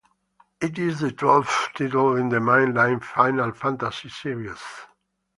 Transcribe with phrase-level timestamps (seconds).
[0.59, 4.57] It is the twelfth title in the mainline "Final Fantasy" series.